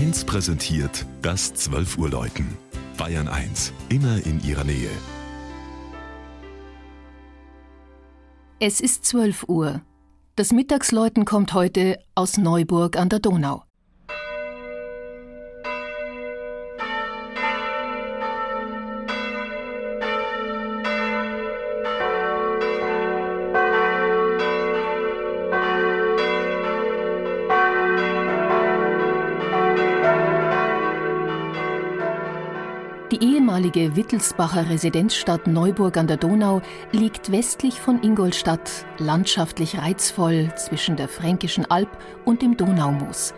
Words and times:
1 0.00 0.24
präsentiert 0.24 1.04
das 1.20 1.52
12 1.52 1.98
Uhr 1.98 2.08
Läuten. 2.08 2.56
Bayern 2.96 3.28
1, 3.28 3.70
immer 3.90 4.24
in 4.24 4.42
ihrer 4.42 4.64
Nähe. 4.64 4.88
Es 8.60 8.80
ist 8.80 9.04
12 9.04 9.44
Uhr. 9.46 9.82
Das 10.36 10.52
Mittagsläuten 10.52 11.26
kommt 11.26 11.52
heute 11.52 11.98
aus 12.14 12.38
Neuburg 12.38 12.96
an 12.96 13.10
der 13.10 13.18
Donau. 13.18 13.64
Die 33.10 33.24
ehemalige 33.24 33.96
Wittelsbacher 33.96 34.70
Residenzstadt 34.70 35.48
Neuburg 35.48 35.96
an 35.96 36.06
der 36.06 36.16
Donau 36.16 36.62
liegt 36.92 37.32
westlich 37.32 37.80
von 37.80 38.00
Ingolstadt, 38.04 38.86
landschaftlich 38.98 39.78
reizvoll 39.78 40.52
zwischen 40.54 40.94
der 40.94 41.08
Fränkischen 41.08 41.68
Alb 41.68 41.88
und 42.24 42.40
dem 42.40 42.56
Donaumoos. 42.56 43.34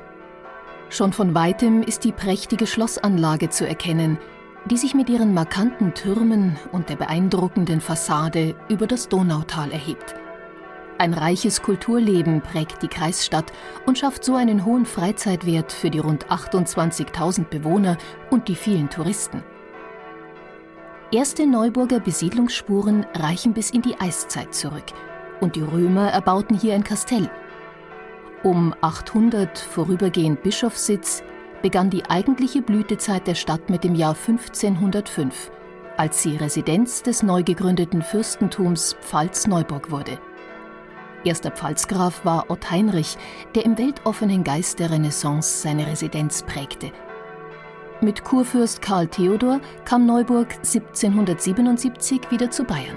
Schon 0.91 1.15
von 1.15 1.35
weitem 1.35 1.83
ist 1.83 2.05
die 2.05 2.13
prächtige 2.13 2.67
Schlossanlage 2.67 3.49
zu 3.49 3.67
erkennen, 3.67 4.19
die 4.67 4.77
sich 4.77 4.93
mit 4.93 5.09
ihren 5.09 5.33
markanten 5.33 5.95
Türmen 5.95 6.59
und 6.71 6.91
der 6.91 6.97
beeindruckenden 6.97 7.81
Fassade 7.81 8.55
über 8.69 8.87
das 8.87 9.09
Donautal 9.09 9.73
erhebt. 9.73 10.17
Ein 10.99 11.15
reiches 11.15 11.63
Kulturleben 11.63 12.43
prägt 12.43 12.83
die 12.83 12.89
Kreisstadt 12.89 13.51
und 13.87 13.97
schafft 13.97 14.23
so 14.23 14.35
einen 14.35 14.67
hohen 14.67 14.85
Freizeitwert 14.85 15.73
für 15.73 15.89
die 15.89 15.99
rund 15.99 16.27
28.000 16.27 17.45
Bewohner 17.45 17.97
und 18.29 18.49
die 18.49 18.55
vielen 18.55 18.91
Touristen. 18.91 19.43
Erste 21.15 21.47
Neuburger 21.47 22.01
Besiedlungsspuren 22.01 23.05
reichen 23.13 23.53
bis 23.53 23.69
in 23.69 23.83
die 23.83 24.01
Eiszeit 24.01 24.55
zurück 24.55 24.87
und 25.43 25.57
die 25.57 25.61
Römer 25.61 26.11
erbauten 26.11 26.59
hier 26.59 26.75
ein 26.75 26.85
Kastell. 26.85 27.31
Um 28.43 28.75
800 28.81 29.59
vorübergehend 29.59 30.43
Bischofssitz 30.43 31.23
begann 31.61 31.91
die 31.91 32.07
eigentliche 32.07 32.63
Blütezeit 32.63 33.27
der 33.27 33.35
Stadt 33.35 33.69
mit 33.69 33.85
dem 33.85 33.95
Jahr 33.95 34.17
1505, 34.17 35.51
als 35.99 36.23
sie 36.23 36.37
Residenz 36.37 37.03
des 37.03 37.23
neu 37.23 37.43
gegründeten 37.43 38.01
Fürstentums 38.01 38.97
Pfalz-Neuburg 39.03 39.91
wurde. 39.91 40.19
Erster 41.25 41.51
Pfalzgraf 41.51 42.25
war 42.25 42.47
Ott 42.49 42.71
Heinrich, 42.71 43.19
der 43.55 43.67
im 43.67 43.77
weltoffenen 43.77 44.45
Geist 44.45 44.79
der 44.79 44.91
Renaissance 44.91 45.61
seine 45.61 45.87
Residenz 45.87 46.43
prägte– 46.43 46.91
mit 48.03 48.25
Kurfürst 48.25 48.83
Karl 48.83 49.07
Theodor 49.07 49.61
kam 49.85 50.07
Neuburg 50.07 50.53
1777 50.57 52.31
wieder 52.31 52.51
zu 52.51 52.65
Bayern. 52.65 52.97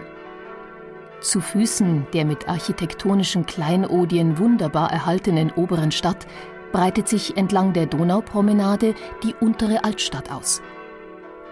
Zu 1.21 1.41
Füßen 1.41 2.07
der 2.13 2.25
mit 2.25 2.49
architektonischen 2.49 3.45
Kleinodien 3.45 4.37
wunderbar 4.37 4.91
erhaltenen 4.91 5.51
oberen 5.51 5.91
Stadt 5.91 6.27
breitet 6.71 7.07
sich 7.07 7.37
entlang 7.37 7.73
der 7.73 7.85
Donaupromenade 7.85 8.95
die 9.23 9.33
untere 9.39 9.83
Altstadt 9.83 10.31
aus. 10.31 10.61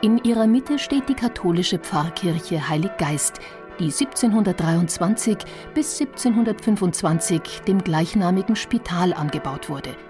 In 0.01 0.17
ihrer 0.23 0.47
Mitte 0.47 0.79
steht 0.79 1.07
die 1.07 1.13
katholische 1.13 1.79
Pfarrkirche 1.79 2.67
Heilig 2.67 2.91
Geist, 2.97 3.39
die 3.79 3.85
1723 3.85 5.37
bis 5.73 5.99
1725 5.99 7.61
dem 7.67 7.83
gleichnamigen 7.83 8.55
Spital 8.55 9.13
angebaut 9.13 9.69
wurde– 9.69 9.95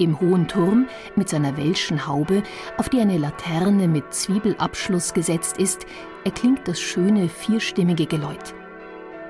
im 0.00 0.18
hohen 0.20 0.48
Turm 0.48 0.88
mit 1.14 1.28
seiner 1.28 1.56
welschen 1.56 2.06
Haube, 2.06 2.42
auf 2.78 2.88
die 2.88 3.00
eine 3.00 3.18
Laterne 3.18 3.86
mit 3.86 4.12
Zwiebelabschluss 4.12 5.14
gesetzt 5.14 5.58
ist, 5.58 5.86
erklingt 6.24 6.66
das 6.66 6.80
schöne 6.80 7.28
vierstimmige 7.28 8.06
Geläut. 8.06 8.54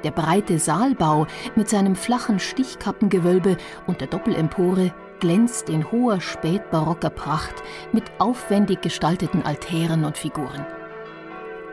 Der 0.05 0.13
breite 0.13 0.59
Saalbau 0.59 1.27
mit 1.57 1.69
seinem 1.69 1.95
flachen 1.95 2.39
Stichkappengewölbe 2.39 3.57
und 3.87 4.01
der 4.01 4.09
Doppelempore 4.09 4.95
glänzt 5.19 5.69
in 5.69 5.91
hoher 5.91 6.21
spätbarocker 6.21 7.11
Pracht 7.11 7.63
mit 7.93 8.05
aufwendig 8.19 8.81
gestalteten 8.81 9.43
Altären 9.43 10.05
und 10.05 10.17
Figuren. 10.17 10.67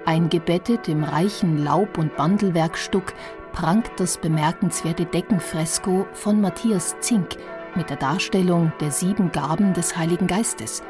Eingebettet 0.05 0.87
im 0.89 1.03
reichen 1.03 1.63
Laub- 1.63 1.97
und 1.97 2.15
Bandelwerkstuck 2.17 3.13
prangt 3.53 3.91
das 3.97 4.17
bemerkenswerte 4.17 5.05
Deckenfresko 5.05 6.05
von 6.13 6.41
Matthias 6.41 6.97
Zink 6.99 7.37
mit 7.75 7.89
der 7.89 7.97
Darstellung 7.97 8.71
der 8.79 8.91
sieben 8.91 9.31
Gaben 9.31 9.73
des 9.73 9.97
Heiligen 9.97 10.27
Geistes. 10.27 10.83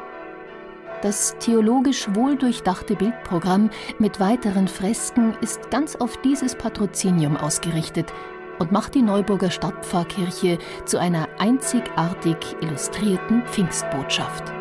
Das 1.01 1.35
theologisch 1.39 2.07
wohldurchdachte 2.13 2.95
Bildprogramm 2.95 3.69
mit 3.99 4.19
weiteren 4.19 4.67
Fresken 4.67 5.35
ist 5.41 5.69
ganz 5.69 5.95
auf 5.95 6.17
dieses 6.17 6.55
Patrozinium 6.55 7.37
ausgerichtet 7.37 8.11
und 8.59 8.71
macht 8.71 8.95
die 8.95 9.03
Neuburger 9.03 9.51
Stadtpfarrkirche 9.51 10.57
zu 10.85 10.97
einer 10.97 11.27
einzigartig 11.37 12.37
illustrierten 12.61 13.43
Pfingstbotschaft. 13.45 14.51